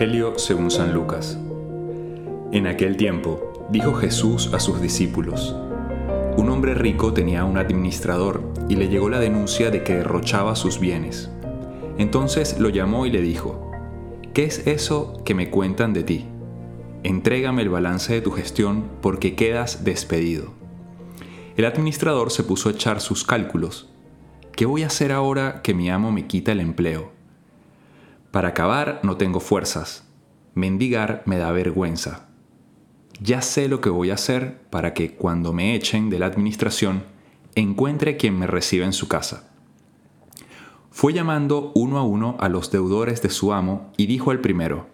Evangelio 0.00 0.38
según 0.38 0.70
San 0.70 0.94
Lucas. 0.94 1.38
En 2.52 2.66
aquel 2.66 2.96
tiempo, 2.96 3.68
dijo 3.70 3.92
Jesús 3.92 4.50
a 4.54 4.58
sus 4.58 4.80
discípulos, 4.80 5.54
un 6.38 6.48
hombre 6.48 6.72
rico 6.72 7.12
tenía 7.12 7.44
un 7.44 7.58
administrador 7.58 8.42
y 8.70 8.76
le 8.76 8.88
llegó 8.88 9.10
la 9.10 9.20
denuncia 9.20 9.70
de 9.70 9.84
que 9.84 9.96
derrochaba 9.96 10.56
sus 10.56 10.80
bienes. 10.80 11.30
Entonces 11.98 12.58
lo 12.58 12.70
llamó 12.70 13.04
y 13.04 13.10
le 13.10 13.20
dijo, 13.20 13.70
¿qué 14.32 14.44
es 14.44 14.66
eso 14.66 15.22
que 15.22 15.34
me 15.34 15.50
cuentan 15.50 15.92
de 15.92 16.02
ti? 16.02 16.24
Entrégame 17.02 17.60
el 17.60 17.68
balance 17.68 18.14
de 18.14 18.22
tu 18.22 18.30
gestión 18.30 18.84
porque 19.02 19.34
quedas 19.34 19.84
despedido. 19.84 20.54
El 21.58 21.66
administrador 21.66 22.30
se 22.30 22.42
puso 22.42 22.70
a 22.70 22.72
echar 22.72 23.02
sus 23.02 23.22
cálculos. 23.22 23.92
¿Qué 24.52 24.64
voy 24.64 24.82
a 24.82 24.86
hacer 24.86 25.12
ahora 25.12 25.60
que 25.60 25.74
mi 25.74 25.90
amo 25.90 26.10
me 26.10 26.26
quita 26.26 26.52
el 26.52 26.60
empleo? 26.60 27.19
Para 28.30 28.48
acabar 28.48 29.00
no 29.02 29.16
tengo 29.16 29.40
fuerzas. 29.40 30.04
Mendigar 30.54 31.22
me 31.26 31.38
da 31.38 31.50
vergüenza. 31.52 32.28
Ya 33.20 33.42
sé 33.42 33.68
lo 33.68 33.80
que 33.80 33.90
voy 33.90 34.10
a 34.10 34.14
hacer 34.14 34.62
para 34.70 34.94
que 34.94 35.14
cuando 35.14 35.52
me 35.52 35.74
echen 35.74 36.10
de 36.10 36.18
la 36.18 36.26
administración 36.26 37.02
encuentre 37.54 38.16
quien 38.16 38.38
me 38.38 38.46
reciba 38.46 38.86
en 38.86 38.92
su 38.92 39.08
casa. 39.08 39.50
Fue 40.90 41.12
llamando 41.12 41.72
uno 41.74 41.98
a 41.98 42.02
uno 42.02 42.36
a 42.40 42.48
los 42.48 42.70
deudores 42.70 43.20
de 43.22 43.30
su 43.30 43.52
amo 43.52 43.92
y 43.96 44.06
dijo 44.06 44.30
al 44.30 44.40
primero, 44.40 44.86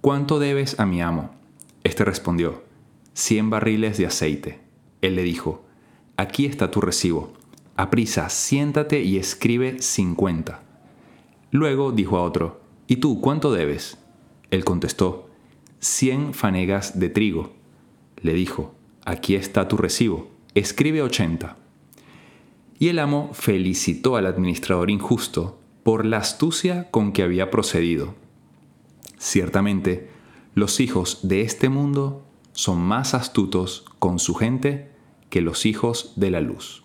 ¿Cuánto 0.00 0.38
debes 0.38 0.78
a 0.80 0.86
mi 0.86 1.00
amo? 1.00 1.30
Este 1.82 2.04
respondió, 2.04 2.64
cien 3.12 3.50
barriles 3.50 3.98
de 3.98 4.06
aceite. 4.06 4.60
Él 5.00 5.16
le 5.16 5.22
dijo, 5.22 5.64
Aquí 6.16 6.46
está 6.46 6.70
tu 6.70 6.80
recibo. 6.80 7.32
Aprisa, 7.76 8.28
siéntate 8.28 9.02
y 9.02 9.16
escribe 9.16 9.80
cincuenta. 9.80 10.62
Luego 11.54 11.92
dijo 11.92 12.16
a 12.16 12.22
otro, 12.22 12.60
¿Y 12.88 12.96
tú 12.96 13.20
cuánto 13.20 13.52
debes? 13.52 13.96
Él 14.50 14.64
contestó, 14.64 15.30
cien 15.78 16.34
fanegas 16.34 16.98
de 16.98 17.10
trigo. 17.10 17.52
Le 18.20 18.34
dijo, 18.34 18.74
aquí 19.04 19.36
está 19.36 19.68
tu 19.68 19.76
recibo, 19.76 20.32
escribe 20.56 21.00
ochenta. 21.00 21.56
Y 22.80 22.88
el 22.88 22.98
amo 22.98 23.30
felicitó 23.34 24.16
al 24.16 24.26
administrador 24.26 24.90
injusto 24.90 25.60
por 25.84 26.04
la 26.04 26.16
astucia 26.16 26.90
con 26.90 27.12
que 27.12 27.22
había 27.22 27.52
procedido. 27.52 28.16
Ciertamente, 29.16 30.10
los 30.56 30.80
hijos 30.80 31.20
de 31.22 31.42
este 31.42 31.68
mundo 31.68 32.26
son 32.50 32.80
más 32.80 33.14
astutos 33.14 33.84
con 34.00 34.18
su 34.18 34.34
gente 34.34 34.90
que 35.30 35.40
los 35.40 35.66
hijos 35.66 36.14
de 36.16 36.32
la 36.32 36.40
luz. 36.40 36.82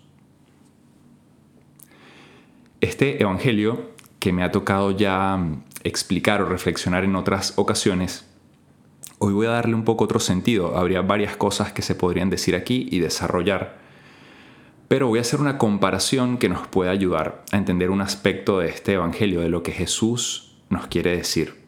Este 2.80 3.20
Evangelio 3.20 3.98
que 4.20 4.32
me 4.32 4.44
ha 4.44 4.52
tocado 4.52 4.92
ya 4.92 5.36
mm, 5.36 5.64
explicar 5.82 6.42
o 6.42 6.46
reflexionar 6.46 7.04
en 7.04 7.16
otras 7.16 7.54
ocasiones, 7.56 8.26
hoy 9.18 9.32
voy 9.32 9.46
a 9.46 9.50
darle 9.50 9.74
un 9.74 9.84
poco 9.84 10.04
otro 10.04 10.20
sentido. 10.20 10.78
Habría 10.78 11.00
varias 11.00 11.36
cosas 11.36 11.72
que 11.72 11.82
se 11.82 11.94
podrían 11.94 12.30
decir 12.30 12.54
aquí 12.54 12.86
y 12.90 13.00
desarrollar, 13.00 13.78
pero 14.86 15.08
voy 15.08 15.18
a 15.18 15.22
hacer 15.22 15.40
una 15.40 15.58
comparación 15.58 16.38
que 16.38 16.48
nos 16.48 16.68
pueda 16.68 16.90
ayudar 16.90 17.44
a 17.50 17.56
entender 17.56 17.90
un 17.90 18.02
aspecto 18.02 18.60
de 18.60 18.68
este 18.68 18.92
Evangelio, 18.92 19.40
de 19.40 19.48
lo 19.48 19.62
que 19.62 19.72
Jesús 19.72 20.56
nos 20.68 20.86
quiere 20.86 21.16
decir. 21.16 21.60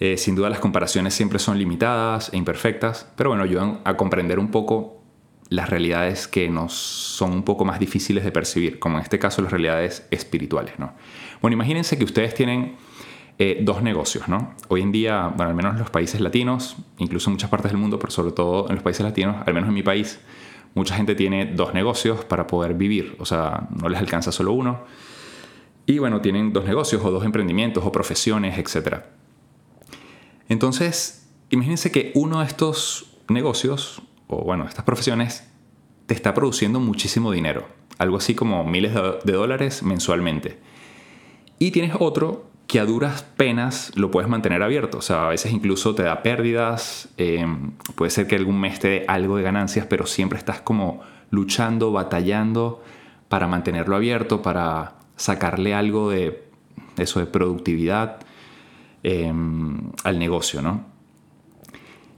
Eh, 0.00 0.16
sin 0.16 0.34
duda 0.34 0.48
las 0.48 0.60
comparaciones 0.60 1.12
siempre 1.14 1.38
son 1.38 1.58
limitadas 1.58 2.32
e 2.32 2.36
imperfectas, 2.36 3.12
pero 3.16 3.30
bueno, 3.30 3.44
ayudan 3.44 3.80
a 3.84 3.96
comprender 3.96 4.38
un 4.38 4.50
poco 4.50 4.99
las 5.50 5.68
realidades 5.68 6.28
que 6.28 6.48
nos 6.48 6.72
son 6.72 7.32
un 7.32 7.42
poco 7.42 7.64
más 7.64 7.80
difíciles 7.80 8.24
de 8.24 8.30
percibir, 8.30 8.78
como 8.78 8.96
en 8.96 9.02
este 9.02 9.18
caso 9.18 9.42
las 9.42 9.50
realidades 9.50 10.06
espirituales. 10.10 10.78
¿no? 10.78 10.94
Bueno, 11.42 11.54
imagínense 11.54 11.98
que 11.98 12.04
ustedes 12.04 12.34
tienen 12.34 12.76
eh, 13.38 13.58
dos 13.60 13.82
negocios. 13.82 14.28
¿no? 14.28 14.54
Hoy 14.68 14.80
en 14.80 14.92
día, 14.92 15.26
bueno, 15.36 15.50
al 15.50 15.56
menos 15.56 15.72
en 15.72 15.80
los 15.80 15.90
países 15.90 16.20
latinos, 16.20 16.76
incluso 16.98 17.30
en 17.30 17.34
muchas 17.34 17.50
partes 17.50 17.72
del 17.72 17.80
mundo, 17.80 17.98
pero 17.98 18.12
sobre 18.12 18.30
todo 18.30 18.68
en 18.68 18.76
los 18.76 18.84
países 18.84 19.04
latinos, 19.04 19.36
al 19.44 19.52
menos 19.52 19.68
en 19.68 19.74
mi 19.74 19.82
país, 19.82 20.20
mucha 20.74 20.94
gente 20.94 21.16
tiene 21.16 21.46
dos 21.46 21.74
negocios 21.74 22.24
para 22.24 22.46
poder 22.46 22.74
vivir, 22.74 23.16
o 23.18 23.26
sea, 23.26 23.68
no 23.70 23.88
les 23.88 23.98
alcanza 23.98 24.30
solo 24.30 24.52
uno. 24.52 24.84
Y 25.84 25.98
bueno, 25.98 26.20
tienen 26.20 26.52
dos 26.52 26.64
negocios 26.64 27.04
o 27.04 27.10
dos 27.10 27.24
emprendimientos 27.24 27.84
o 27.84 27.90
profesiones, 27.90 28.56
etc. 28.56 28.98
Entonces, 30.48 31.28
imagínense 31.48 31.90
que 31.90 32.12
uno 32.14 32.38
de 32.38 32.46
estos 32.46 33.16
negocios 33.28 34.02
o 34.30 34.44
bueno, 34.44 34.64
estas 34.64 34.84
profesiones, 34.84 35.44
te 36.06 36.14
está 36.14 36.34
produciendo 36.34 36.78
muchísimo 36.78 37.32
dinero, 37.32 37.66
algo 37.98 38.16
así 38.16 38.34
como 38.34 38.64
miles 38.64 38.94
de 38.94 39.32
dólares 39.32 39.82
mensualmente. 39.82 40.58
Y 41.58 41.72
tienes 41.72 41.96
otro 41.98 42.48
que 42.68 42.78
a 42.78 42.84
duras 42.84 43.24
penas 43.36 43.90
lo 43.96 44.12
puedes 44.12 44.30
mantener 44.30 44.62
abierto, 44.62 44.98
o 44.98 45.02
sea, 45.02 45.26
a 45.26 45.28
veces 45.30 45.52
incluso 45.52 45.96
te 45.96 46.04
da 46.04 46.22
pérdidas, 46.22 47.08
eh, 47.18 47.44
puede 47.96 48.12
ser 48.12 48.28
que 48.28 48.36
algún 48.36 48.60
mes 48.60 48.78
te 48.78 48.88
dé 48.88 49.04
algo 49.08 49.36
de 49.36 49.42
ganancias, 49.42 49.86
pero 49.86 50.06
siempre 50.06 50.38
estás 50.38 50.60
como 50.60 51.00
luchando, 51.30 51.90
batallando 51.90 52.82
para 53.28 53.48
mantenerlo 53.48 53.96
abierto, 53.96 54.42
para 54.42 54.94
sacarle 55.16 55.74
algo 55.74 56.10
de 56.10 56.44
eso 56.96 57.18
de 57.18 57.26
productividad 57.26 58.18
eh, 59.02 59.32
al 60.04 60.18
negocio, 60.20 60.62
¿no? 60.62 60.84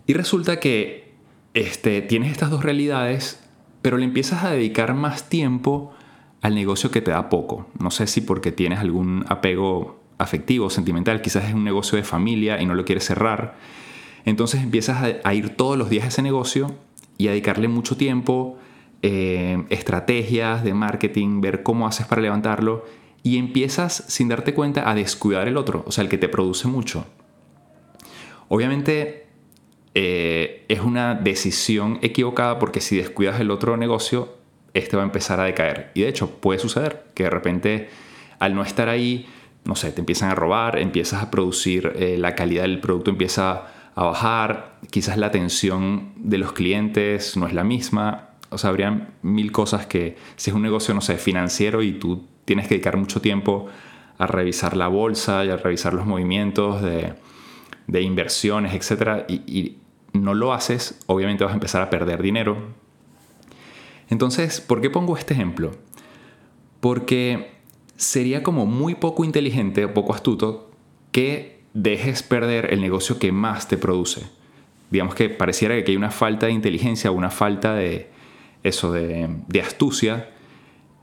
Y 0.07 0.13
resulta 0.13 0.61
que 0.61 1.12
este, 1.55 2.03
tienes 2.03 2.33
estas 2.33 2.51
dos 2.51 2.65
realidades, 2.65 3.41
pero 3.83 3.99
le 3.99 4.05
empiezas 4.05 4.45
a 4.45 4.51
dedicar 4.51 4.95
más 4.95 5.29
tiempo 5.29 5.93
al 6.41 6.55
negocio 6.55 6.91
que 6.91 7.01
te 7.01 7.11
da 7.11 7.29
poco. 7.29 7.67
No 7.79 7.91
sé 7.91 8.07
si 8.07 8.21
porque 8.21 8.53
tienes 8.53 8.79
algún 8.79 9.25
apego 9.29 10.01
afectivo, 10.19 10.71
sentimental, 10.71 11.21
quizás 11.21 11.45
es 11.49 11.55
un 11.55 11.65
negocio 11.65 11.97
de 11.97 12.05
familia 12.05 12.61
y 12.61 12.67
no 12.67 12.75
lo 12.75 12.85
quieres 12.85 13.05
cerrar. 13.05 13.57
Entonces 14.25 14.63
empiezas 14.63 15.17
a, 15.23 15.35
ir 15.35 15.51
todos 15.51 15.77
los 15.77 15.91
días 15.91 16.05
a 16.05 16.09
ese 16.09 16.23
negocio 16.23 16.75
y 17.19 17.27
a 17.27 17.31
dedicarle 17.31 17.69
mucho 17.69 17.97
tiempo, 17.97 18.59
eh, 19.03 19.65
estrategias 19.69 20.63
de 20.63 20.75
marketing, 20.75 21.41
ver 21.41 21.63
cómo 21.63 21.87
haces 21.87 22.07
para 22.07 22.23
levantarlo 22.23 22.85
y 23.25 23.39
empiezas 23.39 24.05
sin 24.09 24.29
darte 24.29 24.55
cuenta 24.55 24.89
a 24.89 24.95
descuidar 24.95 25.49
el 25.49 25.57
otro, 25.57 25.85
o 25.87 25.93
sea, 25.93 26.03
el 26.03 26.11
que 26.11 26.19
te 26.19 26.29
produce 26.29 26.69
mucho. 26.69 27.05
Obviamente 28.49 29.22
eh, 29.95 30.65
es 30.69 30.81
una 30.81 31.15
decisión 31.15 31.99
equivocada 32.03 32.59
porque 32.59 32.81
si 32.81 32.97
descuidas 32.97 33.41
el 33.41 33.51
otro 33.51 33.77
negocio, 33.77 34.37
este 34.75 34.97
va 34.97 35.03
a 35.03 35.07
empezar 35.07 35.41
a 35.41 35.45
decaer. 35.45 35.91
Y 35.95 36.03
de 36.03 36.09
hecho 36.09 36.31
puede 36.31 36.59
suceder 36.59 37.05
que 37.15 37.25
de 37.25 37.31
repente 37.31 37.89
al 38.39 38.55
no 38.55 38.63
estar 38.63 38.89
ahí, 38.89 39.27
no 39.65 39.77
sé, 39.77 39.93
te 39.93 40.01
empiezan 40.01 40.31
a 40.31 40.35
robar, 40.35 40.79
empiezas 40.79 41.23
a 41.23 41.31
producir, 41.31 41.93
eh, 41.95 42.17
la 42.19 42.35
calidad 42.35 42.63
del 42.63 42.81
producto 42.81 43.11
empieza 43.11 43.69
a 43.95 44.05
bajar, 44.05 44.79
quizás 44.91 45.17
la 45.17 45.27
atención 45.27 46.13
de 46.17 46.39
los 46.39 46.53
clientes 46.53 47.37
no 47.37 47.47
es 47.47 47.53
la 47.53 47.63
misma. 47.63 48.31
O 48.51 48.59
sea, 48.59 48.71
habrían 48.71 49.15
mil 49.23 49.53
cosas 49.53 49.87
que 49.87 50.17
si 50.37 50.51
es 50.51 50.57
un 50.57 50.63
negocio, 50.63 50.95
no 50.95 51.01
sé, 51.01 51.19
financiero 51.19 51.83
y 51.83 51.93
tú 51.93 52.27
tienes 52.45 52.67
que 52.67 52.75
dedicar 52.75 52.97
mucho 52.97 53.21
tiempo 53.21 53.69
a 54.19 54.27
revisar 54.27 54.77
la 54.77 54.89
bolsa 54.89 55.45
y 55.45 55.51
a 55.51 55.57
revisar 55.57 55.95
los 55.95 56.07
movimientos 56.07 56.83
de, 56.83 57.15
de 57.87 58.03
inversiones, 58.03 58.75
etc. 58.75 59.25
y, 59.29 59.77
no 60.13 60.35
lo 60.35 60.53
haces, 60.53 61.01
obviamente 61.07 61.45
vas 61.45 61.53
a 61.53 61.55
empezar 61.55 61.83
a 61.83 61.91
perder 61.91 62.23
dinero. 62.23 62.57
Entonces, 64.09 64.61
¿por 64.61 64.81
qué 64.81 64.91
pongo 64.91 65.17
este 65.17 65.35
ejemplo? 65.35 65.73
Porque 66.81 67.53
sería 67.97 68.43
como 68.43 68.67
muy 68.67 68.95
poco 68.95 69.25
inteligente 69.25 69.87
poco 69.89 70.15
astuto 70.15 70.71
que 71.13 71.63
dejes 71.75 72.23
perder 72.23 72.73
el 72.73 72.81
negocio 72.81 73.19
que 73.19 73.33
más 73.33 73.69
te 73.69 73.79
produce. 73.79 74.23
Digamos 74.91 75.15
que 75.15 75.31
pareciera 75.31 75.83
que 75.83 75.93
hay 75.93 75.97
una 75.97 76.11
falta 76.11 76.47
de 76.47 76.53
inteligencia, 76.53 77.11
una 77.11 77.31
falta 77.31 77.75
de 77.75 78.11
eso, 78.63 78.93
de, 78.93 79.29
de 79.49 79.61
astucia, 79.61 80.31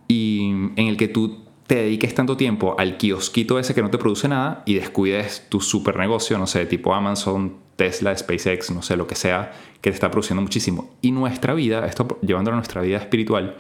y 0.08 0.50
en 0.50 0.88
el 0.88 0.98
que 0.98 1.08
tú 1.08 1.46
te 1.66 1.76
dediques 1.76 2.14
tanto 2.16 2.36
tiempo 2.38 2.76
al 2.80 2.98
kiosquito 2.98 3.60
ese 3.60 3.76
que 3.76 3.82
no 3.82 3.90
te 3.92 3.98
produce 3.98 4.28
nada 4.28 4.64
y 4.66 4.76
descuides 4.76 5.48
tu 5.50 5.62
super 5.62 5.98
negocio, 5.98 6.38
no 6.38 6.48
sé, 6.48 6.66
tipo 6.66 6.94
Amazon, 6.94 7.58
Tesla, 7.80 8.16
SpaceX, 8.16 8.72
no 8.72 8.82
sé, 8.82 8.98
lo 8.98 9.08
que 9.08 9.16
sea, 9.16 9.54
que 9.80 9.90
te 9.90 9.96
está 9.96 10.12
produciendo 10.12 10.42
muchísimo. 10.42 10.90
Y 11.02 11.14
nuestra 11.14 11.54
vida, 11.54 11.86
esto 11.86 12.20
llevándolo 12.22 12.56
a 12.56 12.60
nuestra 12.60 12.82
vida 12.82 12.98
espiritual, 12.98 13.56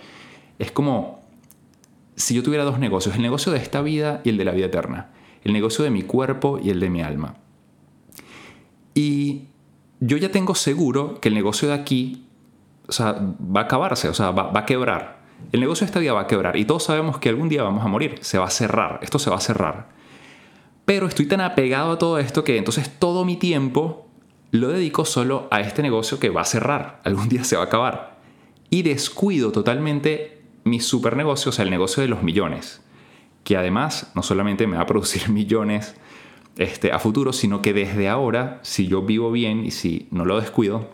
es 0.60 0.74
como 0.74 1.21
si 2.18 2.36
yo 2.36 2.44
tuviera 2.44 2.66
dos 2.66 2.80
negocios, 2.80 3.16
el 3.16 3.21
negocio 3.21 3.54
de 3.54 3.60
esta 3.60 3.81
vida 3.81 4.19
y 4.25 4.30
el 4.30 4.38
de 4.38 4.44
la 4.44 4.51
vida 4.51 4.66
eterna, 4.66 5.12
el 5.45 5.54
negocio 5.54 5.86
de 5.86 5.89
mi 5.89 6.01
cuerpo 6.01 6.60
y 6.62 6.69
el 6.69 6.81
de 6.81 6.89
mi 6.89 7.01
alma. 7.01 7.38
Y 8.94 9.45
yo 10.01 10.18
ya 10.18 10.30
tengo 10.30 10.54
seguro 10.54 11.21
que 11.21 11.30
el 11.30 11.36
negocio 11.36 11.69
de 11.69 11.75
aquí, 11.75 12.25
o 12.89 12.92
sea, 12.92 13.13
va 13.13 13.62
a 13.62 13.63
acabarse, 13.63 14.10
o 14.10 14.13
sea, 14.13 14.31
va, 14.31 14.51
va 14.51 14.60
a 14.60 14.66
quebrar. 14.66 15.21
El 15.54 15.62
negocio 15.62 15.86
de 15.86 15.92
esta 15.92 16.01
vida 16.01 16.12
va 16.12 16.21
a 16.21 16.27
quebrar 16.27 16.57
y 16.57 16.66
todos 16.66 16.83
sabemos 16.83 17.19
que 17.19 17.30
algún 17.30 17.48
día 17.48 17.63
vamos 17.63 17.86
a 17.86 17.88
morir, 17.88 18.18
se 18.19 18.38
va 18.38 18.48
a 18.48 18.50
cerrar, 18.50 19.00
esto 19.01 19.18
se 19.18 19.30
va 19.30 19.38
a 19.38 19.39
cerrar. 19.39 19.88
Pero 20.83 21.07
estoy 21.07 21.25
tan 21.25 21.39
apegado 21.39 21.94
a 21.94 21.98
todo 21.98 22.19
esto 22.19 22.44
que 22.44 22.57
entonces 22.57 22.92
todo 23.00 23.24
mi 23.24 23.38
tiempo 23.38 24.08
lo 24.51 24.69
dedico 24.69 25.06
solo 25.06 25.48
a 25.51 25.62
este 25.62 25.81
negocio 25.81 26.19
que 26.19 26.30
va 26.30 26.42
a 26.42 26.46
cerrar, 26.46 27.01
algún 27.04 27.30
día 27.30 27.44
se 27.44 27.56
va 27.56 27.63
a 27.63 27.66
acabar. 27.66 28.19
Y 28.69 28.84
descuido 28.84 29.51
totalmente 29.51 30.42
mi 30.63 30.80
super 30.80 31.16
negocio, 31.16 31.50
o 31.50 31.51
sea, 31.51 31.63
el 31.63 31.72
negocio 31.72 32.01
de 32.01 32.10
los 32.10 32.24
millones, 32.24 32.81
que 33.44 33.57
además 33.57 34.12
no 34.16 34.24
solamente 34.24 34.68
me 34.68 34.78
va 34.78 34.84
a 34.84 34.88
producir 34.88 35.30
millones 35.30 35.96
este, 36.57 36.92
a 36.92 37.00
futuro, 37.00 37.34
sino 37.34 37.62
que 37.62 37.74
desde 37.74 38.10
ahora, 38.10 38.60
si 38.63 38.88
yo 38.88 39.01
vivo 39.04 39.31
bien 39.31 39.66
y 39.66 39.72
si 39.72 40.07
no 40.12 40.25
lo 40.25 40.40
descuido, 40.40 40.90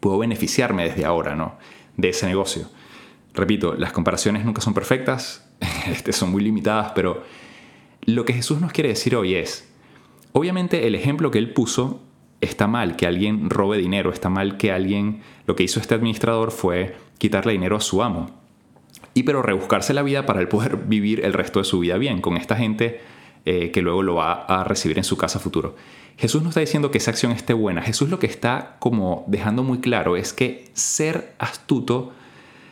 puedo 0.00 0.18
beneficiarme 0.18 0.84
desde 0.84 1.04
ahora, 1.04 1.34
¿no? 1.34 1.56
De 1.96 2.10
ese 2.10 2.26
negocio. 2.26 2.68
Repito, 3.32 3.74
las 3.74 3.92
comparaciones 3.92 4.44
nunca 4.44 4.60
son 4.60 4.74
perfectas, 4.74 5.48
este, 5.86 6.12
son 6.12 6.30
muy 6.30 6.42
limitadas, 6.42 6.92
pero 6.94 7.22
lo 8.02 8.24
que 8.24 8.34
Jesús 8.34 8.60
nos 8.60 8.72
quiere 8.72 8.90
decir 8.90 9.16
hoy 9.16 9.34
es, 9.34 9.68
obviamente 10.32 10.86
el 10.86 10.94
ejemplo 10.94 11.30
que 11.30 11.38
él 11.38 11.52
puso 11.52 12.02
está 12.44 12.66
mal 12.66 12.96
que 12.96 13.06
alguien 13.06 13.50
robe 13.50 13.78
dinero, 13.78 14.12
está 14.12 14.28
mal 14.28 14.56
que 14.56 14.72
alguien, 14.72 15.22
lo 15.46 15.56
que 15.56 15.62
hizo 15.62 15.80
este 15.80 15.94
administrador 15.94 16.50
fue 16.50 16.96
quitarle 17.18 17.52
dinero 17.52 17.76
a 17.76 17.80
su 17.80 18.02
amo. 18.02 18.30
Y 19.14 19.22
pero 19.22 19.42
rebuscarse 19.42 19.94
la 19.94 20.02
vida 20.02 20.26
para 20.26 20.40
el 20.40 20.48
poder 20.48 20.76
vivir 20.76 21.24
el 21.24 21.32
resto 21.32 21.60
de 21.60 21.64
su 21.64 21.78
vida 21.78 21.98
bien 21.98 22.20
con 22.20 22.36
esta 22.36 22.56
gente 22.56 23.00
eh, 23.44 23.70
que 23.70 23.82
luego 23.82 24.02
lo 24.02 24.16
va 24.16 24.32
a 24.32 24.64
recibir 24.64 24.98
en 24.98 25.04
su 25.04 25.16
casa 25.16 25.38
futuro. 25.38 25.76
Jesús 26.16 26.42
no 26.42 26.48
está 26.48 26.60
diciendo 26.60 26.90
que 26.90 26.98
esa 26.98 27.10
acción 27.10 27.32
esté 27.32 27.52
buena. 27.52 27.82
Jesús 27.82 28.08
lo 28.08 28.18
que 28.18 28.26
está 28.26 28.76
como 28.78 29.24
dejando 29.26 29.62
muy 29.62 29.78
claro 29.80 30.16
es 30.16 30.32
que 30.32 30.70
ser 30.72 31.34
astuto, 31.38 32.12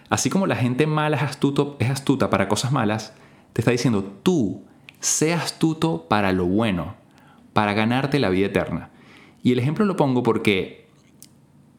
así 0.09 0.31
como 0.31 0.47
la 0.47 0.57
gente 0.57 0.87
mala 0.87 1.17
es, 1.17 1.23
astuto, 1.23 1.77
es 1.79 1.91
astuta 1.91 2.31
para 2.31 2.49
cosas 2.49 2.73
malas, 2.73 3.15
te 3.53 3.61
está 3.61 3.71
diciendo 3.71 4.05
tú, 4.23 4.65
sé 5.01 5.35
astuto 5.35 6.07
para 6.09 6.33
lo 6.33 6.47
bueno, 6.47 6.95
para 7.53 7.75
ganarte 7.75 8.19
la 8.19 8.31
vida 8.31 8.47
eterna. 8.47 8.91
Y 9.43 9.53
el 9.53 9.59
ejemplo 9.59 9.85
lo 9.85 9.97
pongo 9.97 10.23
porque 10.23 10.87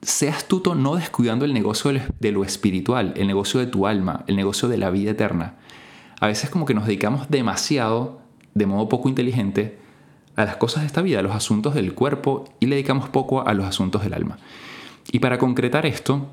sé 0.01 0.30
astuto 0.30 0.75
no 0.75 0.95
descuidando 0.95 1.45
el 1.45 1.54
negocio 1.54 1.92
de 2.19 2.31
lo 2.31 2.44
espiritual, 2.44 3.13
el 3.15 3.27
negocio 3.27 3.60
de 3.60 3.68
tu 3.68 3.88
alma, 3.88 4.24
el 4.27 4.36
negocio 4.36 4.68
de 4.68 4.77
la 4.77 4.89
vida 4.89 5.12
eterna. 5.12 5.56
A 6.19 6.27
veces 6.27 6.50
como 6.50 6.65
que 6.65 6.74
nos 6.74 6.86
dedicamos 6.86 7.30
demasiado, 7.30 8.21
de 8.54 8.65
modo 8.65 8.89
poco 8.89 9.10
inteligente, 9.10 9.77
a 10.36 10.45
las 10.45 10.57
cosas 10.57 10.81
de 10.81 10.88
esta 10.88 11.01
vida, 11.01 11.19
a 11.19 11.21
los 11.21 11.36
asuntos 11.36 11.74
del 11.74 11.94
cuerpo 11.94 12.45
y 12.60 12.65
le 12.65 12.75
dedicamos 12.75 13.10
poco 13.10 13.48
a 13.48 13.54
los 13.54 13.65
asuntos 13.65 14.04
del 14.04 14.13
alma. 14.13 14.38
Y 15.12 15.19
para 15.19 15.38
concretar 15.38 15.86
esto, 15.86 16.27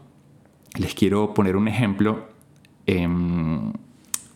les 0.78 0.94
quiero 0.94 1.34
poner 1.34 1.56
un 1.56 1.68
ejemplo. 1.68 2.28
Em, 2.86 3.72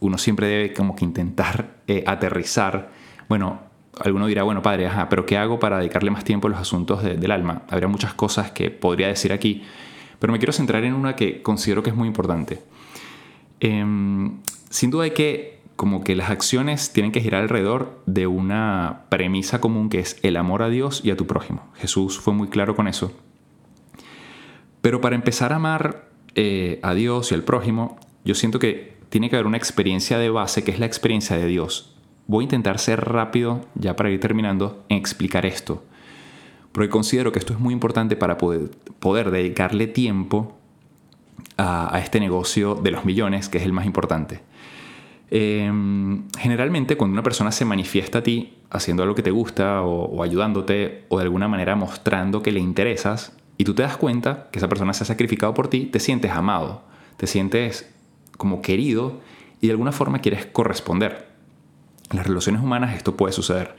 uno 0.01 0.19
siempre 0.19 0.49
debe 0.49 0.73
como 0.75 0.95
que 0.95 1.05
intentar 1.05 1.77
eh, 1.87 2.05
aterrizar. 2.07 2.91
Bueno, 3.29 3.61
alguno 4.01 4.27
dirá, 4.27 4.43
bueno, 4.43 4.63
padre, 4.63 4.87
ajá, 4.87 5.09
pero 5.09 5.27
¿qué 5.27 5.37
hago 5.37 5.59
para 5.59 5.79
dedicarle 5.79 6.11
más 6.11 6.25
tiempo 6.25 6.49
a 6.49 6.51
los 6.51 6.61
asuntos 6.61 7.03
del 7.03 7.31
alma? 7.31 7.63
Habría 7.69 7.89
muchas 7.89 8.15
cosas 8.15 8.51
que 8.51 8.71
podría 8.71 9.09
decir 9.09 9.33
aquí, 9.33 9.63
pero 10.19 10.33
me 10.33 10.39
quiero 10.39 10.53
centrar 10.53 10.85
en 10.85 10.95
una 10.95 11.17
que 11.17 11.43
considero 11.43 11.83
que 11.83 11.91
es 11.91 11.97
muy 11.97 12.09
importante. 12.09 12.63
Em, 13.61 14.41
sin 14.71 14.91
duda 14.91 15.05
hay 15.05 15.13
que, 15.13 15.61
como 15.77 16.05
que 16.05 16.17
las 16.17 16.31
acciones 16.31 16.93
tienen 16.93 17.13
que 17.13 17.21
girar 17.21 17.43
alrededor 17.43 18.03
de 18.07 18.27
una 18.27 19.05
premisa 19.09 19.61
común 19.61 19.89
que 19.89 20.01
es 20.01 20.19
el 20.23 20.37
amor 20.37 20.63
a 20.63 20.69
Dios 20.69 21.01
y 21.05 21.11
a 21.11 21.17
tu 21.17 21.27
prójimo. 21.27 21.63
Jesús 21.77 22.19
fue 22.19 22.35
muy 22.35 22.49
claro 22.49 22.77
con 22.77 22.89
eso. 22.89 23.13
Pero 24.81 25.01
para 25.01 25.17
empezar 25.17 25.53
a 25.53 25.57
amar 25.57 26.11
eh, 26.35 26.79
a 26.83 26.95
Dios 26.95 27.33
y 27.33 27.35
al 27.35 27.43
prójimo, 27.43 27.99
yo 28.25 28.35
siento 28.35 28.59
que 28.59 28.99
tiene 29.09 29.31
que 29.31 29.37
haber 29.37 29.47
una 29.47 29.57
experiencia 29.57 30.19
de 30.19 30.29
base 30.29 30.65
que 30.65 30.73
es 30.73 30.79
la 30.79 30.87
experiencia 30.87 31.37
de 31.37 31.47
Dios. 31.47 31.94
Voy 32.27 32.43
a 32.43 32.47
intentar 32.47 32.79
ser 32.79 33.05
rápido, 33.05 33.61
ya 33.75 33.97
para 33.97 34.11
ir 34.11 34.21
terminando, 34.21 34.85
en 34.89 34.97
explicar 34.97 35.45
esto. 35.45 35.85
Porque 36.73 36.89
considero 36.89 37.33
que 37.33 37.39
esto 37.39 37.53
es 37.53 37.61
muy 37.61 37.73
importante 37.73 38.17
para 38.17 38.39
poder, 38.39 38.71
poder 38.99 39.31
dedicarle 39.31 39.87
tiempo 39.87 40.57
a, 41.57 42.01
este 42.03 42.21
negocio 42.21 42.75
de 42.75 42.91
los 42.91 43.05
millones, 43.05 43.49
que 43.49 43.59
es 43.59 43.65
el 43.65 43.73
más 43.73 43.87
importante. 43.87 44.41
Em, 45.31 46.25
generalmente 46.39 46.97
cuando 46.97 47.15
una 47.15 47.23
persona 47.23 47.51
se 47.51 47.65
manifiesta 47.65 48.19
a 48.19 48.23
ti 48.23 48.55
haciendo 48.71 49.03
algo 49.03 49.15
que 49.15 49.23
te 49.23 49.31
gusta 49.31 49.83
o, 49.83 50.05
o, 50.05 50.23
ayudándote 50.23 51.05
o 51.09 51.19
de 51.19 51.25
alguna 51.25 51.49
manera 51.49 51.77
mostrando 51.77 52.43
que 52.43 52.53
le 52.53 52.61
interesas 52.61 53.37
y 53.57 53.65
tú 53.65 53.75
te 53.75 53.83
das 53.83 53.97
cuenta 53.97 54.49
que 54.51 54.59
esa 54.59 54.69
persona 54.69 54.93
se 54.93 55.05
ha 55.05 55.07
sacrificado 55.07 55.55
por 55.55 55.69
ti, 55.69 55.87
te 55.87 56.01
sientes 56.01 56.31
amado, 56.31 56.83
te 57.17 57.27
sientes 57.27 57.91
como 58.37 58.63
querido 58.63 59.21
y 59.61 59.69
de 59.69 59.73
alguna 59.73 59.93
forma 59.93 60.19
quieres 60.19 60.47
corresponder. 60.47 61.34
En 62.15 62.19
las 62.19 62.29
relaciones 62.29 62.63
humanas 62.63 62.95
esto 62.95 63.17
puede 63.17 63.33
suceder. 63.33 63.75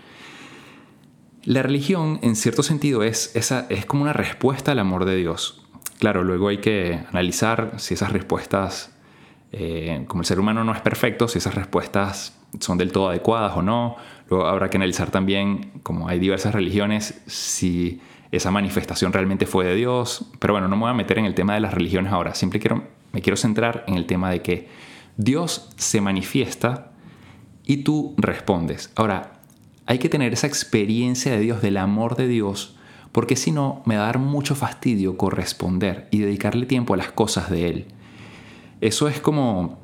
La 1.45 1.63
religión, 1.63 2.19
en 2.21 2.35
cierto 2.35 2.63
sentido, 2.63 3.01
es, 3.01 3.33
esa, 3.33 3.65
es 3.69 3.85
como 3.85 4.03
una 4.03 4.11
respuesta 4.11 4.73
al 4.73 4.79
amor 4.79 5.05
de 5.05 5.15
Dios. 5.15 5.63
Claro, 5.99 6.21
luego 6.25 6.49
hay 6.49 6.57
que 6.57 6.99
analizar 7.11 7.75
si 7.77 7.93
esas 7.93 8.11
respuestas, 8.11 8.93
eh, 9.53 10.03
como 10.09 10.21
el 10.21 10.25
ser 10.25 10.41
humano 10.41 10.65
no 10.65 10.73
es 10.73 10.81
perfecto, 10.81 11.29
si 11.29 11.37
esas 11.37 11.55
respuestas 11.55 12.37
son 12.59 12.77
del 12.77 12.91
todo 12.91 13.07
adecuadas 13.07 13.55
o 13.55 13.61
no. 13.61 13.95
Luego 14.29 14.47
habrá 14.47 14.69
que 14.69 14.75
analizar 14.75 15.11
también, 15.11 15.71
como 15.81 16.09
hay 16.09 16.19
diversas 16.19 16.53
religiones, 16.53 17.21
si 17.27 18.01
esa 18.33 18.51
manifestación 18.51 19.13
realmente 19.13 19.45
fue 19.45 19.63
de 19.63 19.75
Dios. 19.75 20.25
Pero 20.39 20.55
bueno, 20.55 20.67
no 20.67 20.75
me 20.75 20.81
voy 20.81 20.91
a 20.91 20.93
meter 20.93 21.19
en 21.19 21.25
el 21.25 21.35
tema 21.35 21.53
de 21.53 21.61
las 21.61 21.73
religiones 21.73 22.11
ahora. 22.11 22.35
Siempre 22.35 22.59
quiero, 22.59 22.83
me 23.13 23.21
quiero 23.21 23.37
centrar 23.37 23.85
en 23.87 23.95
el 23.95 24.05
tema 24.05 24.29
de 24.29 24.41
que 24.41 24.67
Dios 25.15 25.69
se 25.77 26.01
manifiesta 26.01 26.91
y 27.65 27.77
tú 27.77 28.13
respondes. 28.17 28.91
Ahora, 28.95 29.39
hay 29.85 29.99
que 29.99 30.09
tener 30.09 30.33
esa 30.33 30.47
experiencia 30.47 31.31
de 31.31 31.39
Dios, 31.39 31.61
del 31.61 31.77
amor 31.77 32.15
de 32.15 32.27
Dios, 32.27 32.75
porque 33.11 33.35
si 33.35 33.51
no, 33.51 33.81
me 33.85 33.97
va 33.97 34.03
a 34.03 34.07
dar 34.07 34.19
mucho 34.19 34.55
fastidio 34.55 35.17
corresponder 35.17 36.07
y 36.11 36.19
dedicarle 36.19 36.65
tiempo 36.65 36.93
a 36.93 36.97
las 36.97 37.11
cosas 37.11 37.49
de 37.49 37.69
Él. 37.69 37.85
Eso 38.81 39.07
es 39.07 39.19
como 39.19 39.79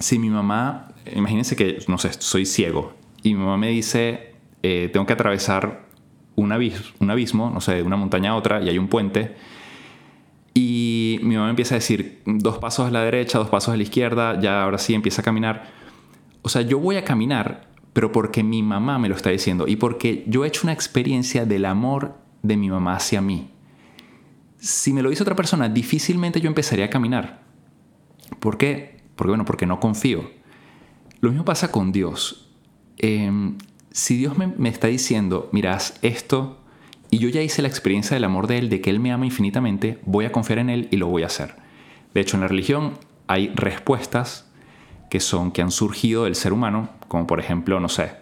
si 0.00 0.18
mi 0.18 0.30
mamá, 0.30 0.88
imagínense 1.14 1.56
que, 1.56 1.78
no 1.88 1.98
sé, 1.98 2.12
soy 2.14 2.44
ciego, 2.44 2.94
y 3.22 3.34
mi 3.34 3.40
mamá 3.40 3.56
me 3.56 3.68
dice, 3.68 4.34
eh, 4.62 4.90
tengo 4.92 5.06
que 5.06 5.12
atravesar 5.12 5.86
un 6.34 6.52
abismo, 6.52 6.86
un 7.00 7.10
abismo, 7.10 7.50
no 7.50 7.60
sé, 7.60 7.76
de 7.76 7.82
una 7.82 7.96
montaña 7.96 8.30
a 8.30 8.36
otra, 8.36 8.62
y 8.62 8.68
hay 8.68 8.78
un 8.78 8.88
puente, 8.88 9.36
y 10.54 11.20
mi 11.22 11.36
mamá 11.36 11.50
empieza 11.50 11.74
a 11.74 11.78
decir 11.78 12.22
dos 12.24 12.58
pasos 12.58 12.88
a 12.88 12.90
la 12.90 13.02
derecha, 13.02 13.38
dos 13.38 13.48
pasos 13.48 13.74
a 13.74 13.76
la 13.76 13.82
izquierda, 13.82 14.40
ya 14.40 14.62
ahora 14.62 14.78
sí 14.78 14.94
empieza 14.94 15.22
a 15.22 15.24
caminar 15.24 15.70
o 16.46 16.48
sea, 16.48 16.62
yo 16.62 16.78
voy 16.78 16.94
a 16.94 17.02
caminar, 17.02 17.66
pero 17.92 18.12
porque 18.12 18.44
mi 18.44 18.62
mamá 18.62 19.00
me 19.00 19.08
lo 19.08 19.16
está 19.16 19.30
diciendo 19.30 19.66
y 19.66 19.74
porque 19.74 20.22
yo 20.28 20.44
he 20.44 20.48
hecho 20.48 20.60
una 20.62 20.72
experiencia 20.72 21.44
del 21.44 21.64
amor 21.64 22.14
de 22.44 22.56
mi 22.56 22.70
mamá 22.70 22.94
hacia 22.94 23.20
mí. 23.20 23.50
Si 24.56 24.92
me 24.92 25.02
lo 25.02 25.10
dice 25.10 25.24
otra 25.24 25.34
persona, 25.34 25.68
difícilmente 25.68 26.40
yo 26.40 26.46
empezaría 26.46 26.84
a 26.84 26.90
caminar. 26.90 27.42
¿Por 28.38 28.58
qué? 28.58 29.00
Porque, 29.16 29.30
bueno, 29.30 29.44
porque 29.44 29.66
no 29.66 29.80
confío. 29.80 30.30
Lo 31.20 31.30
mismo 31.30 31.44
pasa 31.44 31.72
con 31.72 31.90
Dios. 31.90 32.48
Em, 32.98 33.58
si 33.90 34.16
Dios 34.16 34.38
me, 34.38 34.46
me 34.46 34.68
está 34.68 34.86
diciendo, 34.86 35.48
miras 35.50 35.98
esto, 36.02 36.60
y 37.10 37.18
yo 37.18 37.28
ya 37.28 37.42
hice 37.42 37.60
la 37.60 37.66
experiencia 37.66 38.14
del 38.14 38.22
amor 38.22 38.46
de 38.46 38.58
Él, 38.58 38.68
de 38.68 38.80
que 38.80 38.90
Él 38.90 39.00
me 39.00 39.10
ama 39.10 39.26
infinitamente, 39.26 39.98
voy 40.06 40.26
a 40.26 40.30
confiar 40.30 40.60
en 40.60 40.70
Él 40.70 40.86
y 40.92 40.96
lo 40.96 41.08
voy 41.08 41.24
a 41.24 41.26
hacer. 41.26 41.56
De 42.14 42.20
hecho, 42.20 42.36
en 42.36 42.42
la 42.42 42.48
religión 42.48 42.92
hay 43.26 43.48
respuestas 43.48 44.45
que 45.08 45.20
son 45.20 45.52
que 45.52 45.62
han 45.62 45.70
surgido 45.70 46.24
del 46.24 46.34
ser 46.34 46.52
humano, 46.52 46.90
como 47.08 47.26
por 47.26 47.40
ejemplo, 47.40 47.80
no 47.80 47.88
sé, 47.88 48.12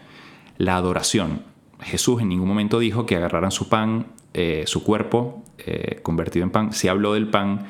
la 0.58 0.76
adoración. 0.76 1.42
Jesús 1.80 2.22
en 2.22 2.28
ningún 2.28 2.48
momento 2.48 2.78
dijo 2.78 3.06
que 3.06 3.16
agarraran 3.16 3.50
su 3.50 3.68
pan, 3.68 4.06
eh, 4.32 4.64
su 4.66 4.84
cuerpo 4.84 5.42
eh, 5.58 6.00
convertido 6.02 6.44
en 6.44 6.50
pan. 6.50 6.72
Sí 6.72 6.88
habló 6.88 7.14
del 7.14 7.28
pan 7.28 7.66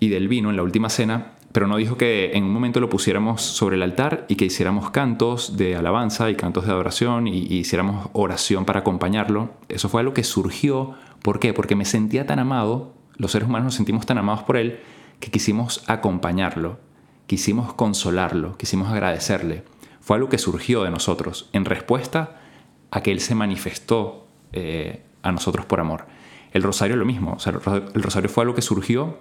y 0.00 0.08
del 0.08 0.28
vino 0.28 0.50
en 0.50 0.56
la 0.56 0.62
última 0.62 0.88
cena, 0.88 1.32
pero 1.52 1.66
no 1.66 1.76
dijo 1.76 1.96
que 1.96 2.32
en 2.34 2.44
un 2.44 2.52
momento 2.52 2.80
lo 2.80 2.88
pusiéramos 2.88 3.42
sobre 3.42 3.76
el 3.76 3.82
altar 3.82 4.26
y 4.28 4.36
que 4.36 4.44
hiciéramos 4.44 4.90
cantos 4.90 5.56
de 5.56 5.76
alabanza 5.76 6.30
y 6.30 6.36
cantos 6.36 6.66
de 6.66 6.72
adoración 6.72 7.26
y, 7.26 7.38
y 7.38 7.58
hiciéramos 7.58 8.08
oración 8.12 8.64
para 8.64 8.80
acompañarlo. 8.80 9.50
Eso 9.68 9.88
fue 9.88 10.00
algo 10.00 10.14
que 10.14 10.24
surgió. 10.24 10.94
¿Por 11.22 11.40
qué? 11.40 11.52
Porque 11.52 11.76
me 11.76 11.84
sentía 11.84 12.26
tan 12.26 12.38
amado, 12.38 12.94
los 13.16 13.32
seres 13.32 13.48
humanos 13.48 13.66
nos 13.66 13.74
sentimos 13.74 14.06
tan 14.06 14.18
amados 14.18 14.42
por 14.42 14.56
él, 14.56 14.80
que 15.20 15.30
quisimos 15.30 15.82
acompañarlo 15.88 16.87
quisimos 17.28 17.74
consolarlo, 17.74 18.56
quisimos 18.56 18.88
agradecerle. 18.88 19.62
Fue 20.00 20.16
algo 20.16 20.30
que 20.30 20.38
surgió 20.38 20.82
de 20.82 20.90
nosotros 20.90 21.50
en 21.52 21.66
respuesta 21.66 22.40
a 22.90 23.02
que 23.02 23.12
Él 23.12 23.20
se 23.20 23.34
manifestó 23.36 24.26
eh, 24.52 25.04
a 25.22 25.30
nosotros 25.30 25.66
por 25.66 25.78
amor. 25.78 26.06
El 26.52 26.62
rosario 26.62 26.96
lo 26.96 27.04
mismo, 27.04 27.36
el 27.46 28.02
rosario 28.02 28.30
fue 28.30 28.42
algo 28.42 28.54
que 28.54 28.62
surgió 28.62 29.18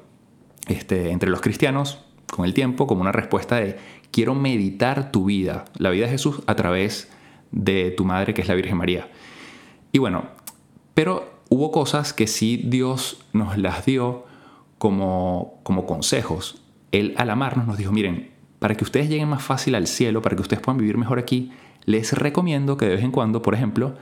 este, 0.68 1.12
entre 1.12 1.30
los 1.30 1.42
cristianos 1.42 2.00
con 2.32 2.46
el 2.46 2.54
tiempo 2.54 2.88
como 2.88 3.02
una 3.02 3.12
respuesta 3.12 3.58
de 3.58 3.78
quiero 4.12 4.36
meditar 4.36 5.12
tu 5.12 5.26
vida, 5.26 5.66
la 5.78 5.90
vida 5.90 6.06
de 6.06 6.14
Jesús 6.14 6.42
a 6.48 6.56
través 6.56 7.12
de 7.52 7.92
tu 7.92 8.06
madre 8.06 8.34
que 8.34 8.42
es 8.42 8.48
la 8.48 8.56
Virgen 8.56 8.78
María. 8.78 9.12
Y 9.92 10.00
bueno, 10.00 10.30
pero 10.94 11.42
hubo 11.50 11.72
cosas 11.72 12.14
que 12.14 12.28
sí 12.28 12.56
Dios 12.66 13.26
nos 13.34 13.58
las 13.58 13.86
dio 13.86 14.26
como, 14.78 15.60
como 15.64 15.86
consejos 15.86 16.64
él 16.92 17.14
al 17.18 17.30
amarnos 17.30 17.68
nos 17.68 17.78
dijo, 17.78 17.92
miren, 17.92 18.32
para 18.60 18.76
que 18.76 18.84
ustedes 18.84 19.10
lleguen 19.10 19.30
más 19.30 19.44
fácil 19.44 19.76
al 19.76 19.88
cielo, 19.88 20.22
para 20.22 20.36
que 20.36 20.42
ustedes 20.42 20.62
puedan 20.62 20.78
vivir 20.78 20.98
mejor 20.98 21.20
aquí, 21.20 21.52
les 21.86 22.14
recomiendo 22.14 22.78
que 22.78 22.86
de 22.86 22.96
vez 22.96 23.04
en 23.04 23.12
cuando, 23.12 23.42
por 23.42 23.54
ejemplo, 23.54 23.96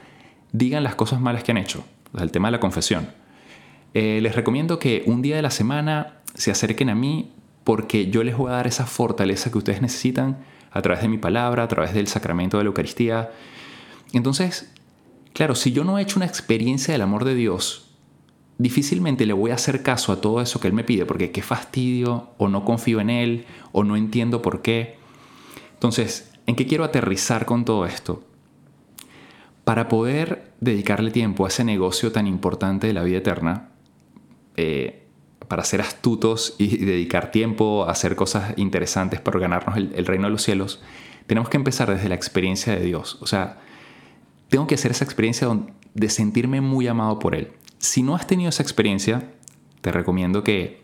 digan 0.52 0.84
las 0.84 0.96
cosas 0.96 1.20
malas 1.20 1.44
que 1.44 1.52
han 1.52 1.58
hecho, 1.58 1.86
el 2.18 2.32
tema 2.32 2.48
de 2.48 2.54
la 2.54 2.60
confesión. 2.60 3.08
Eh, 3.94 4.20
les 4.22 4.36
recomiendo 4.36 4.80
que 4.80 5.04
un 5.06 5.22
día 5.22 5.36
de 5.36 5.42
la 5.42 5.52
semana 5.52 6.16
se 6.34 6.52
acerquen 6.52 6.90
a 6.90 6.96
mí 6.96 7.32
porque 7.64 8.10
yo 8.10 8.24
les 8.24 8.38
voy 8.38 8.52
a 8.52 8.56
dar 8.56 8.68
esa 8.68 8.86
fortaleza 8.86 9.52
que 9.52 9.58
ustedes 9.58 9.82
necesitan 9.82 10.38
a 10.72 10.82
través 10.82 11.02
de 11.02 11.08
mi 11.08 11.18
palabra, 11.18 11.64
a 11.64 11.68
través 11.68 11.94
del 11.94 12.08
sacramento 12.08 12.58
de 12.58 12.64
la 12.64 12.68
Eucaristía. 12.68 13.32
Entonces, 14.14 14.74
claro, 15.34 15.56
si 15.56 15.72
yo 15.72 15.84
no 15.84 15.98
he 15.98 16.02
hecho 16.02 16.20
una 16.20 16.26
experiencia 16.26 16.92
del 16.92 17.02
amor 17.02 17.24
de 17.24 17.36
Dios, 17.36 17.85
difícilmente 18.58 19.26
le 19.26 19.34
voy 19.34 19.52
a 19.52 19.56
hacer 19.56 19.84
caso 19.84 20.12
a 20.12 20.22
todo 20.22 20.42
eso 20.42 20.60
que 20.60 20.68
Él 20.68 20.74
me 20.74 20.84
pide, 20.84 21.06
porque 21.06 21.32
qué 21.32 21.42
fastidio, 21.42 22.30
o 22.38 22.48
no 22.48 22.64
confío 22.66 23.00
en 23.00 23.10
Él, 23.10 23.46
o 23.72 23.84
no 23.84 23.98
entiendo 23.98 24.42
por 24.42 24.62
qué. 24.62 24.98
Entonces, 25.74 26.32
¿en 26.46 26.56
qué 26.56 26.66
quiero 26.66 26.84
aterrizar 26.84 27.46
con 27.46 27.66
todo 27.66 27.86
esto? 27.86 28.24
Para 29.64 29.88
poder 29.88 30.54
dedicarle 30.62 31.12
tiempo 31.12 31.46
a 31.46 31.50
ese 31.50 31.64
negocio 31.64 32.12
tan 32.12 32.28
importante 32.28 32.88
de 32.88 32.94
la 32.94 33.04
vida 33.04 33.18
eterna, 33.18 33.70
eh, 34.56 35.06
para 35.48 35.64
ser 35.64 35.82
astutos 35.82 36.56
y 36.58 36.78
dedicar 36.78 37.32
tiempo 37.32 37.86
a 37.86 37.92
hacer 37.92 38.16
cosas 38.16 38.54
interesantes 38.58 39.22
para 39.22 39.40
ganarnos 39.40 39.78
el, 39.78 40.06
reino 40.06 40.26
de 40.26 40.32
los 40.32 40.42
cielos, 40.42 40.82
tenemos 41.28 41.50
que 41.50 41.58
empezar 41.58 41.90
desde 41.90 42.10
la 42.10 42.16
experiencia 42.16 42.76
de 42.76 42.84
Dios. 42.84 43.18
O 43.22 43.28
sea, 43.28 43.60
tengo 44.50 44.66
que 44.68 44.76
hacer 44.76 44.92
esa 44.92 45.04
experiencia 45.04 45.48
de 45.94 46.10
sentirme 46.10 46.62
muy 46.62 46.88
amado 46.88 47.20
por 47.20 47.36
Él. 47.36 47.52
Si 47.86 48.02
no 48.02 48.16
has 48.16 48.26
tenido 48.26 48.50
esa 48.50 48.64
experiencia, 48.64 49.32
te 49.82 49.92
recomiendo 49.92 50.44
que 50.44 50.84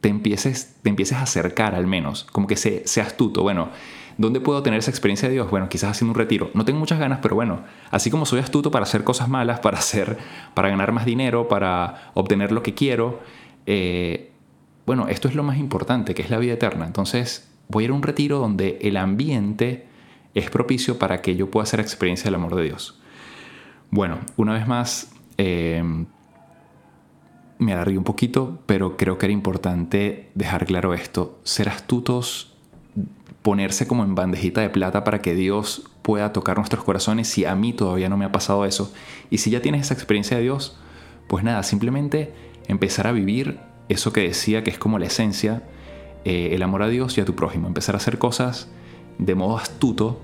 te 0.00 0.08
empieces, 0.08 0.76
te 0.82 0.90
empieces 0.90 1.18
a 1.18 1.22
acercar 1.22 1.74
al 1.74 1.86
menos, 1.88 2.24
como 2.30 2.46
que 2.46 2.56
seas 2.56 2.98
astuto. 2.98 3.42
Bueno, 3.42 3.70
¿dónde 4.16 4.40
puedo 4.40 4.62
tener 4.62 4.78
esa 4.78 4.92
experiencia 4.92 5.28
de 5.28 5.34
Dios? 5.34 5.50
Bueno, 5.50 5.68
quizás 5.68 5.90
haciendo 5.90 6.12
un 6.12 6.18
retiro. 6.18 6.50
No 6.54 6.64
tengo 6.64 6.78
muchas 6.78 7.00
ganas, 7.00 7.18
pero 7.20 7.34
bueno, 7.34 7.62
así 7.90 8.10
como 8.10 8.26
soy 8.26 8.38
astuto 8.38 8.70
para 8.70 8.84
hacer 8.84 9.02
cosas 9.02 9.28
malas, 9.28 9.58
para 9.58 9.78
hacer, 9.78 10.16
para 10.54 10.68
ganar 10.68 10.92
más 10.92 11.04
dinero, 11.04 11.48
para 11.48 12.12
obtener 12.14 12.52
lo 12.52 12.62
que 12.62 12.74
quiero, 12.74 13.20
eh, 13.66 14.30
bueno, 14.86 15.08
esto 15.08 15.26
es 15.26 15.34
lo 15.34 15.42
más 15.42 15.58
importante, 15.58 16.14
que 16.14 16.22
es 16.22 16.30
la 16.30 16.38
vida 16.38 16.54
eterna. 16.54 16.86
Entonces, 16.86 17.50
voy 17.68 17.82
a 17.82 17.86
ir 17.86 17.90
a 17.90 17.94
un 17.94 18.02
retiro 18.02 18.38
donde 18.38 18.78
el 18.82 18.96
ambiente 18.96 19.88
es 20.34 20.48
propicio 20.48 20.96
para 20.96 21.22
que 21.22 21.34
yo 21.34 21.50
pueda 21.50 21.64
hacer 21.64 21.80
experiencia 21.80 22.26
del 22.26 22.36
amor 22.36 22.54
de 22.54 22.62
Dios. 22.62 23.00
Bueno, 23.90 24.18
una 24.36 24.52
vez 24.52 24.68
más, 24.68 25.12
eh, 25.38 25.82
me 27.58 27.72
alargué 27.72 27.98
un 27.98 28.04
poquito, 28.04 28.60
pero 28.66 28.96
creo 28.96 29.18
que 29.18 29.26
era 29.26 29.32
importante 29.32 30.30
dejar 30.34 30.66
claro 30.66 30.94
esto. 30.94 31.38
Ser 31.42 31.68
astutos, 31.68 32.54
ponerse 33.42 33.86
como 33.86 34.04
en 34.04 34.14
bandejita 34.14 34.60
de 34.60 34.70
plata 34.70 35.04
para 35.04 35.20
que 35.20 35.34
Dios 35.34 35.90
pueda 36.02 36.32
tocar 36.32 36.56
nuestros 36.56 36.84
corazones 36.84 37.28
si 37.28 37.44
a 37.44 37.54
mí 37.54 37.72
todavía 37.72 38.08
no 38.08 38.16
me 38.16 38.24
ha 38.24 38.32
pasado 38.32 38.64
eso. 38.64 38.92
Y 39.30 39.38
si 39.38 39.50
ya 39.50 39.60
tienes 39.60 39.82
esa 39.82 39.94
experiencia 39.94 40.36
de 40.36 40.44
Dios, 40.44 40.78
pues 41.26 41.44
nada, 41.44 41.62
simplemente 41.62 42.32
empezar 42.68 43.06
a 43.06 43.12
vivir 43.12 43.58
eso 43.88 44.12
que 44.12 44.22
decía 44.22 44.62
que 44.62 44.70
es 44.70 44.78
como 44.78 44.98
la 44.98 45.06
esencia, 45.06 45.62
eh, 46.24 46.50
el 46.52 46.62
amor 46.62 46.82
a 46.82 46.88
Dios 46.88 47.16
y 47.18 47.20
a 47.20 47.24
tu 47.24 47.34
prójimo, 47.34 47.68
empezar 47.68 47.94
a 47.94 47.98
hacer 47.98 48.18
cosas 48.18 48.68
de 49.18 49.34
modo 49.34 49.56
astuto 49.56 50.20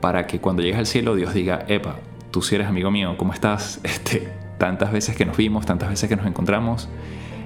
para 0.00 0.26
que 0.26 0.40
cuando 0.40 0.62
llegues 0.62 0.78
al 0.78 0.86
cielo 0.86 1.14
Dios 1.14 1.34
diga, 1.34 1.64
epa, 1.68 1.96
tú 2.30 2.42
si 2.42 2.54
eres 2.54 2.68
amigo 2.68 2.90
mío, 2.90 3.16
¿cómo 3.18 3.32
estás? 3.32 3.80
Este, 3.84 4.39
tantas 4.60 4.92
veces 4.92 5.16
que 5.16 5.24
nos 5.24 5.38
vimos, 5.38 5.64
tantas 5.66 5.88
veces 5.88 6.08
que 6.08 6.16
nos 6.16 6.26
encontramos, 6.26 6.88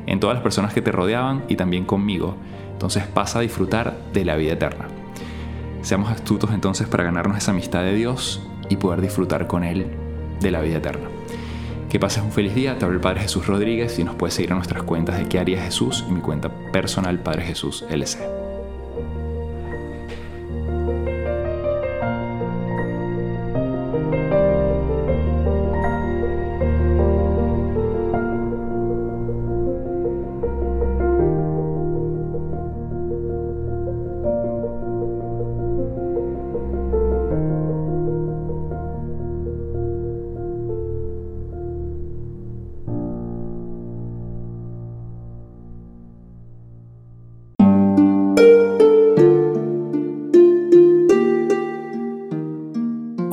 en 0.07 0.21
todas 0.21 0.35
las 0.35 0.43
personas 0.43 0.75
que 0.75 0.83
te 0.83 0.93
rodeaban 0.93 1.45
y 1.49 1.55
también 1.55 1.87
conmigo. 1.87 2.35
Entonces 2.73 3.07
pasa 3.07 3.39
a 3.39 3.43
disfrutar 3.43 3.97
de 4.13 4.25
la 4.25 4.37
vida 4.37 4.53
eterna. 4.53 4.89
Seamos 5.81 6.11
astutos 6.11 6.51
entonces 6.53 6.89
para 6.89 7.05
ganarnos 7.05 7.39
esa 7.39 7.53
amistad 7.53 7.83
de 7.85 7.95
Dios 7.95 8.43
y 8.69 8.77
poder 8.77 9.01
disfrutar 9.01 9.47
con 9.47 9.63
Él 9.63 9.87
de 10.41 10.51
la 10.51 10.61
vida 10.61 10.79
eterna. 10.79 11.09
Que 11.89 12.01
pases 12.01 12.25
un 12.25 12.33
feliz 12.33 12.55
día, 12.55 12.77
te 12.77 12.85
hablo 12.85 12.97
el 12.97 13.01
Padre 13.01 13.21
Jesús 13.21 13.47
Rodríguez 13.47 13.97
y 14.01 14.05
nos 14.05 14.17
puedes 14.17 14.35
seguir 14.35 14.51
en 14.51 14.57
nuestras 14.57 14.83
cuentas 14.83 15.17
de 15.17 15.29
qué 15.29 15.39
haría 15.39 15.63
Jesús 15.63 16.05
y 16.09 16.13
mi 16.13 16.21
cuenta 16.21 16.51
personal 16.73 17.21
Padre 17.21 17.45
Jesús 17.45 17.85
LC. 17.89 18.44